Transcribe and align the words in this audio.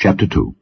Chapter 0.00 0.28
2 0.28 0.54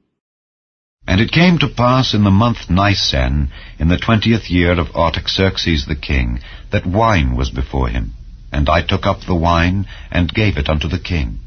And 1.07 1.21
it 1.21 1.31
came 1.31 1.59
to 1.59 1.69
pass 1.69 2.15
in 2.15 2.25
the 2.25 2.31
month 2.31 2.71
Nisan, 2.71 3.51
in 3.79 3.89
the 3.89 3.99
twentieth 3.99 4.49
year 4.49 4.81
of 4.81 4.97
Artaxerxes 4.97 5.85
the 5.85 5.95
king, 5.95 6.41
that 6.73 6.87
wine 6.87 7.37
was 7.37 7.51
before 7.51 7.91
him. 7.91 8.15
And 8.51 8.71
I 8.71 8.81
took 8.81 9.05
up 9.05 9.27
the 9.27 9.35
wine, 9.35 9.89
and 10.11 10.33
gave 10.33 10.57
it 10.57 10.71
unto 10.71 10.89
the 10.89 10.99
king. 10.99 11.41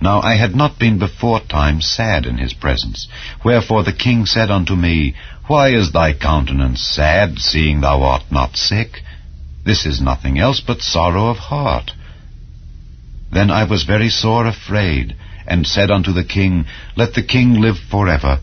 Now 0.00 0.20
I 0.20 0.34
had 0.34 0.56
not 0.56 0.80
been 0.80 0.98
before 0.98 1.38
time 1.38 1.80
sad 1.80 2.26
in 2.26 2.38
his 2.38 2.54
presence. 2.54 3.06
Wherefore 3.44 3.84
the 3.84 3.92
king 3.92 4.26
said 4.26 4.50
unto 4.50 4.74
me, 4.74 5.14
Why 5.46 5.68
is 5.68 5.92
thy 5.92 6.12
countenance 6.12 6.80
sad, 6.80 7.38
seeing 7.38 7.82
thou 7.82 8.02
art 8.02 8.32
not 8.32 8.56
sick? 8.56 9.04
This 9.64 9.86
is 9.86 10.00
nothing 10.00 10.40
else 10.40 10.58
but 10.58 10.82
sorrow 10.82 11.28
of 11.28 11.36
heart. 11.36 11.92
Then 13.30 13.48
I 13.48 13.62
was 13.62 13.84
very 13.84 14.08
sore 14.08 14.48
afraid, 14.48 15.14
and 15.50 15.66
said 15.66 15.90
unto 15.90 16.12
the 16.12 16.24
king, 16.24 16.64
Let 16.96 17.14
the 17.14 17.24
king 17.24 17.60
live 17.60 17.76
for 17.90 18.08
ever. 18.08 18.38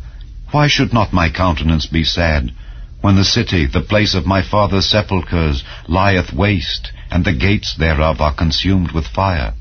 Why 0.52 0.68
should 0.68 0.94
not 0.94 1.14
my 1.14 1.30
countenance 1.30 1.86
be 1.88 2.04
sad, 2.04 2.52
when 3.02 3.16
the 3.16 3.24
city, 3.24 3.66
the 3.66 3.82
place 3.82 4.14
of 4.14 4.26
my 4.26 4.42
father's 4.42 4.86
sepulchres, 4.86 5.64
lieth 5.88 6.34
waste, 6.34 6.92
and 7.10 7.24
the 7.24 7.34
gates 7.34 7.76
thereof 7.76 8.20
are 8.20 8.34
consumed 8.34 8.92
with 8.92 9.08
fire? 9.08 9.54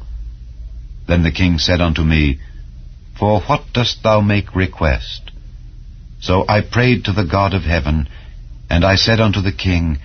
Then 1.07 1.23
the 1.23 1.31
king 1.31 1.59
said 1.59 1.81
unto 1.81 2.03
me, 2.03 2.41
For 3.17 3.41
what 3.43 3.73
dost 3.73 4.03
thou 4.03 4.21
make 4.21 4.57
request? 4.57 5.31
So 6.21 6.45
I 6.49 6.61
prayed 6.63 7.05
to 7.05 7.13
the 7.13 7.25
God 7.25 7.55
of 7.55 7.63
heaven, 7.63 8.09
and 8.69 8.85
I 8.85 8.97
said 8.97 9.21
unto 9.21 9.41
the 9.41 9.53
king, 9.53 9.99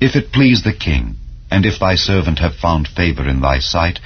If 0.00 0.16
it 0.16 0.32
please 0.32 0.62
the 0.62 0.74
king, 0.74 1.16
and 1.50 1.64
if 1.64 1.80
thy 1.80 1.94
servant 1.94 2.40
have 2.40 2.56
found 2.56 2.88
favor 2.88 3.26
in 3.26 3.40
thy 3.40 3.58
sight, 3.58 4.00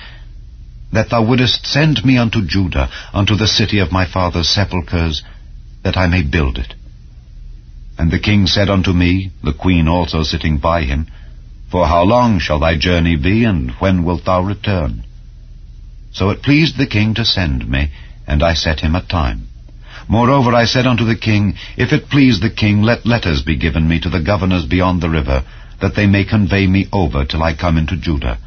that 0.92 1.10
thou 1.10 1.24
wouldest 1.24 1.66
send 1.66 2.04
me 2.04 2.18
unto 2.18 2.46
Judah, 2.46 2.90
unto 3.12 3.34
the 3.34 3.46
city 3.46 3.78
of 3.78 3.92
my 3.92 4.06
father's 4.06 4.48
sepulchres, 4.48 5.22
that 5.82 5.96
I 5.96 6.06
may 6.06 6.22
build 6.22 6.58
it. 6.58 6.74
And 7.98 8.10
the 8.10 8.18
king 8.18 8.46
said 8.46 8.68
unto 8.68 8.92
me, 8.92 9.32
the 9.42 9.52
queen 9.52 9.88
also 9.88 10.22
sitting 10.22 10.58
by 10.58 10.82
him, 10.82 11.06
For 11.70 11.86
how 11.86 12.04
long 12.04 12.38
shall 12.38 12.60
thy 12.60 12.76
journey 12.76 13.16
be, 13.16 13.44
and 13.44 13.70
when 13.72 14.04
wilt 14.04 14.24
thou 14.24 14.42
return? 14.42 15.04
So 16.12 16.30
it 16.30 16.42
pleased 16.42 16.76
the 16.76 16.86
king 16.86 17.14
to 17.14 17.24
send 17.24 17.68
me, 17.68 17.90
and 18.26 18.42
I 18.42 18.54
set 18.54 18.80
him 18.80 18.94
a 18.94 19.02
time. 19.02 19.48
Moreover 20.08 20.54
I 20.54 20.66
said 20.66 20.86
unto 20.86 21.04
the 21.04 21.16
king, 21.16 21.54
If 21.76 21.92
it 21.92 22.10
please 22.10 22.40
the 22.40 22.50
king, 22.50 22.82
let 22.82 23.06
letters 23.06 23.42
be 23.42 23.56
given 23.56 23.88
me 23.88 24.00
to 24.00 24.10
the 24.10 24.22
governors 24.22 24.66
beyond 24.66 25.00
the 25.00 25.08
river, 25.08 25.44
that 25.80 25.94
they 25.96 26.06
may 26.06 26.24
convey 26.24 26.66
me 26.66 26.86
over 26.92 27.24
till 27.24 27.42
I 27.42 27.54
come 27.54 27.78
into 27.78 27.96
Judah. 27.96 28.38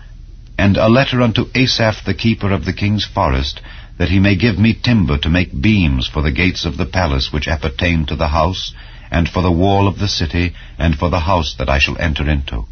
And 0.58 0.78
a 0.78 0.88
letter 0.88 1.22
unto 1.22 1.46
Asaph 1.54 2.06
the 2.06 2.14
keeper 2.14 2.52
of 2.52 2.66
the 2.66 2.74
king's 2.74 3.06
forest, 3.06 3.62
that 3.98 4.10
he 4.10 4.20
may 4.20 4.36
give 4.36 4.58
me 4.58 4.74
timber 4.74 5.18
to 5.18 5.30
make 5.30 5.62
beams 5.62 6.08
for 6.08 6.22
the 6.22 6.32
gates 6.32 6.66
of 6.66 6.78
the 6.78 6.86
palace 6.86 7.32
which 7.32 7.48
appertain 7.48 8.06
to 8.06 8.16
the 8.16 8.30
house, 8.30 8.74
and 9.12 9.30
for 9.30 9.42
the 9.42 9.52
wall 9.52 9.88
of 9.88 10.00
the 10.00 10.08
city, 10.08 10.54
and 10.78 10.96
for 10.96 11.10
the 11.10 11.22
house 11.22 11.56
that 11.58 11.70
I 11.70 11.80
shall 11.80 11.98
enter 11.98 12.30
into. 12.30 12.66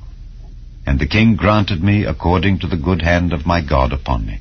And 0.86 1.00
the 1.00 1.08
king 1.08 1.36
granted 1.36 1.84
me 1.84 2.04
according 2.04 2.60
to 2.60 2.68
the 2.68 2.78
good 2.78 3.02
hand 3.02 3.32
of 3.32 3.46
my 3.46 3.62
God 3.62 3.94
upon 3.94 4.26
me. 4.26 4.40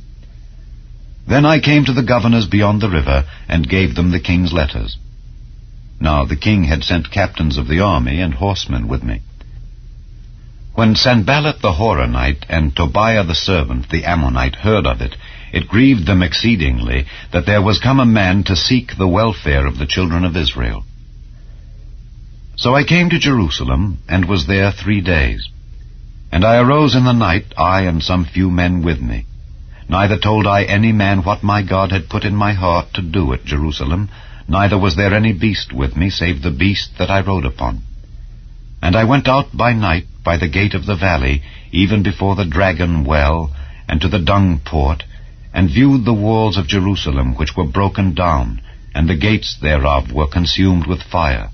Then 1.26 1.44
I 1.44 1.60
came 1.60 1.84
to 1.84 1.92
the 1.92 2.02
governors 2.02 2.46
beyond 2.46 2.80
the 2.80 2.90
river, 2.90 3.24
and 3.48 3.68
gave 3.68 3.94
them 3.94 4.10
the 4.10 4.20
king's 4.20 4.52
letters. 4.52 4.96
Now 6.00 6.24
the 6.24 6.36
king 6.36 6.64
had 6.64 6.82
sent 6.82 7.12
captains 7.12 7.58
of 7.58 7.68
the 7.68 7.80
army 7.80 8.20
and 8.20 8.34
horsemen 8.34 8.88
with 8.88 9.04
me. 9.04 9.20
When 10.74 10.94
Sanballat 10.94 11.60
the 11.60 11.72
Horonite 11.72 12.44
and 12.48 12.74
Tobiah 12.74 13.24
the 13.24 13.34
servant, 13.34 13.90
the 13.90 14.06
Ammonite, 14.06 14.56
heard 14.56 14.86
of 14.86 15.02
it, 15.02 15.16
it 15.52 15.68
grieved 15.68 16.06
them 16.06 16.22
exceedingly 16.22 17.04
that 17.30 17.44
there 17.44 17.60
was 17.60 17.78
come 17.78 18.00
a 18.00 18.06
man 18.06 18.42
to 18.44 18.56
seek 18.56 18.96
the 18.96 19.06
welfare 19.06 19.66
of 19.66 19.76
the 19.76 19.84
children 19.84 20.24
of 20.24 20.34
Israel. 20.34 20.84
So 22.56 22.74
I 22.74 22.84
came 22.84 23.10
to 23.10 23.18
Jerusalem, 23.18 23.98
and 24.08 24.24
was 24.24 24.46
there 24.46 24.72
three 24.72 25.02
days. 25.02 25.46
And 26.30 26.42
I 26.42 26.56
arose 26.56 26.94
in 26.94 27.04
the 27.04 27.12
night, 27.12 27.52
I 27.58 27.82
and 27.82 28.02
some 28.02 28.24
few 28.24 28.50
men 28.50 28.82
with 28.82 29.00
me. 29.00 29.26
Neither 29.90 30.16
told 30.16 30.46
I 30.46 30.62
any 30.64 30.92
man 30.92 31.18
what 31.18 31.42
my 31.42 31.62
God 31.62 31.92
had 31.92 32.08
put 32.08 32.24
in 32.24 32.34
my 32.34 32.54
heart 32.54 32.94
to 32.94 33.02
do 33.02 33.34
at 33.34 33.44
Jerusalem, 33.44 34.08
neither 34.48 34.78
was 34.78 34.96
there 34.96 35.12
any 35.12 35.34
beast 35.34 35.70
with 35.70 35.98
me, 35.98 36.08
save 36.08 36.40
the 36.40 36.50
beast 36.50 36.92
that 36.98 37.10
I 37.10 37.20
rode 37.20 37.44
upon. 37.44 37.82
And 38.82 38.96
I 38.96 39.04
went 39.04 39.28
out 39.28 39.56
by 39.56 39.72
night 39.72 40.06
by 40.24 40.36
the 40.36 40.48
gate 40.48 40.74
of 40.74 40.86
the 40.86 40.96
valley, 40.96 41.42
even 41.70 42.02
before 42.02 42.34
the 42.34 42.44
dragon 42.44 43.04
well, 43.04 43.54
and 43.88 44.00
to 44.00 44.08
the 44.08 44.18
dung 44.18 44.60
port, 44.64 45.04
and 45.54 45.70
viewed 45.70 46.04
the 46.04 46.12
walls 46.12 46.56
of 46.56 46.66
Jerusalem, 46.66 47.36
which 47.36 47.56
were 47.56 47.66
broken 47.78 48.12
down, 48.12 48.60
and 48.92 49.08
the 49.08 49.16
gates 49.16 49.56
thereof 49.60 50.12
were 50.12 50.26
consumed 50.26 50.86
with 50.88 51.02
fire. 51.02 51.50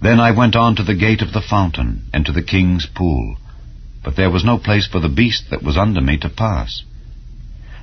Then 0.00 0.20
I 0.20 0.30
went 0.30 0.54
on 0.54 0.76
to 0.76 0.84
the 0.84 0.94
gate 0.94 1.20
of 1.20 1.32
the 1.32 1.40
fountain, 1.40 2.04
and 2.12 2.24
to 2.26 2.32
the 2.32 2.42
king's 2.42 2.86
pool, 2.86 3.36
but 4.04 4.14
there 4.14 4.30
was 4.30 4.44
no 4.44 4.58
place 4.58 4.86
for 4.86 5.00
the 5.00 5.08
beast 5.08 5.50
that 5.50 5.62
was 5.62 5.76
under 5.76 6.00
me 6.00 6.16
to 6.18 6.28
pass. 6.28 6.82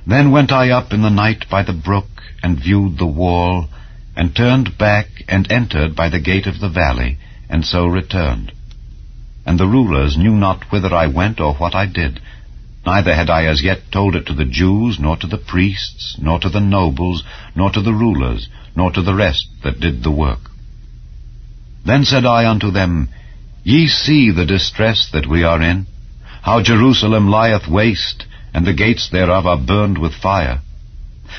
Then 0.06 0.30
went 0.30 0.52
I 0.52 0.70
up 0.70 0.92
in 0.92 1.02
the 1.02 1.10
night 1.10 1.44
by 1.50 1.64
the 1.64 1.72
brook, 1.72 2.22
and 2.42 2.58
viewed 2.58 2.96
the 2.96 3.06
wall, 3.06 3.68
and 4.16 4.34
turned 4.34 4.78
back, 4.78 5.08
and 5.28 5.50
entered 5.52 5.94
by 5.94 6.08
the 6.08 6.20
gate 6.20 6.46
of 6.46 6.60
the 6.60 6.68
valley, 6.68 7.18
and 7.52 7.66
so 7.66 7.86
returned. 7.86 8.50
And 9.44 9.60
the 9.60 9.66
rulers 9.66 10.16
knew 10.16 10.32
not 10.32 10.72
whither 10.72 10.94
I 10.94 11.06
went 11.06 11.38
or 11.38 11.54
what 11.54 11.74
I 11.74 11.84
did, 11.84 12.18
neither 12.86 13.14
had 13.14 13.28
I 13.28 13.44
as 13.44 13.62
yet 13.62 13.92
told 13.92 14.16
it 14.16 14.26
to 14.26 14.34
the 14.34 14.46
Jews, 14.46 14.98
nor 14.98 15.18
to 15.18 15.26
the 15.26 15.36
priests, 15.36 16.16
nor 16.18 16.40
to 16.40 16.48
the 16.48 16.60
nobles, 16.60 17.22
nor 17.54 17.70
to 17.72 17.82
the 17.82 17.92
rulers, 17.92 18.48
nor 18.74 18.90
to 18.92 19.02
the 19.02 19.14
rest 19.14 19.48
that 19.62 19.80
did 19.80 20.02
the 20.02 20.10
work. 20.10 20.50
Then 21.84 22.06
said 22.06 22.24
I 22.24 22.48
unto 22.48 22.70
them, 22.70 23.10
Ye 23.62 23.86
see 23.86 24.30
the 24.30 24.46
distress 24.46 25.10
that 25.12 25.28
we 25.28 25.44
are 25.44 25.60
in, 25.60 25.86
how 26.40 26.62
Jerusalem 26.62 27.28
lieth 27.28 27.68
waste, 27.68 28.24
and 28.54 28.66
the 28.66 28.72
gates 28.72 29.10
thereof 29.10 29.46
are 29.46 29.58
burned 29.58 29.98
with 29.98 30.14
fire. 30.14 30.62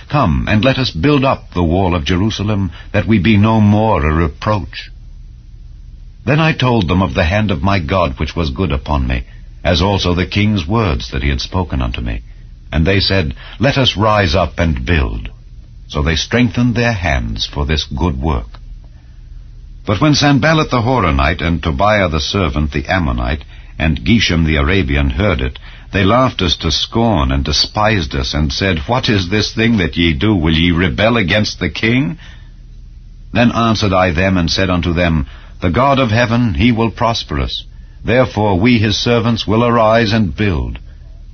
Come, 0.09 0.45
and 0.47 0.63
let 0.63 0.77
us 0.77 0.91
build 0.91 1.25
up 1.25 1.51
the 1.51 1.63
wall 1.63 1.95
of 1.95 2.05
Jerusalem, 2.05 2.71
that 2.93 3.07
we 3.07 3.17
be 3.19 3.35
no 3.35 3.59
more 3.59 4.05
a 4.05 4.13
reproach. 4.13 4.91
Then 6.25 6.39
I 6.39 6.53
told 6.53 6.87
them 6.87 7.01
of 7.01 7.13
the 7.13 7.25
hand 7.25 7.51
of 7.51 7.61
my 7.61 7.79
God 7.79 8.19
which 8.19 8.35
was 8.35 8.49
good 8.49 8.71
upon 8.71 9.07
me, 9.07 9.25
as 9.63 9.81
also 9.81 10.13
the 10.13 10.25
king's 10.25 10.65
words 10.65 11.11
that 11.11 11.23
he 11.23 11.29
had 11.29 11.41
spoken 11.41 11.81
unto 11.81 12.01
me. 12.01 12.21
And 12.71 12.87
they 12.87 12.99
said, 12.99 13.35
Let 13.59 13.77
us 13.77 13.97
rise 13.97 14.35
up 14.35 14.53
and 14.57 14.85
build. 14.85 15.29
So 15.87 16.01
they 16.01 16.15
strengthened 16.15 16.75
their 16.75 16.93
hands 16.93 17.45
for 17.45 17.65
this 17.65 17.85
good 17.85 18.19
work. 18.19 18.47
But 19.85 19.99
when 19.99 20.15
Sanballat 20.15 20.71
the 20.71 20.81
Horonite 20.81 21.41
and 21.41 21.61
Tobiah 21.61 22.07
the 22.07 22.21
servant 22.21 22.71
the 22.71 22.85
Ammonite 22.87 23.43
and 23.77 23.99
Geshem 23.99 24.45
the 24.45 24.55
Arabian 24.55 25.09
heard 25.09 25.41
it, 25.41 25.59
they 25.91 26.05
laughed 26.05 26.41
us 26.41 26.55
to 26.57 26.71
scorn 26.71 27.31
and 27.31 27.43
despised 27.43 28.15
us 28.15 28.33
and 28.33 28.51
said, 28.51 28.79
What 28.87 29.09
is 29.09 29.29
this 29.29 29.53
thing 29.53 29.77
that 29.77 29.97
ye 29.97 30.13
do? 30.13 30.33
Will 30.33 30.53
ye 30.53 30.71
rebel 30.71 31.17
against 31.17 31.59
the 31.59 31.69
king? 31.69 32.17
Then 33.33 33.51
answered 33.51 33.93
I 33.93 34.11
them 34.11 34.37
and 34.37 34.49
said 34.49 34.69
unto 34.69 34.93
them, 34.93 35.27
the 35.63 35.71
God 35.71 35.97
of 35.97 36.11
heaven, 36.11 36.55
he 36.55 36.73
will 36.73 36.91
prosper 36.91 37.39
us. 37.39 37.63
Therefore 38.03 38.59
we 38.59 38.79
his 38.79 38.97
servants 38.97 39.47
will 39.47 39.63
arise 39.63 40.11
and 40.11 40.35
build. 40.35 40.77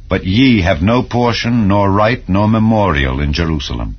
But 0.07 0.23
ye 0.23 0.61
have 0.61 0.83
no 0.83 1.01
portion, 1.01 1.67
nor 1.67 1.89
right, 1.91 2.21
nor 2.29 2.47
memorial 2.47 3.21
in 3.21 3.33
Jerusalem. 3.33 3.97